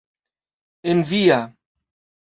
En 0.93 1.03
via! 1.11 1.39